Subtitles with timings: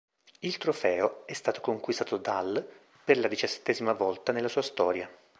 [0.39, 2.67] Il trofeo è stato conquistato dal
[3.03, 5.07] per la diciassettesima volta nella sua storia.